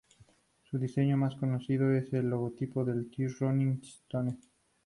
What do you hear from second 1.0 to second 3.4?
más conocido es el logotipo de The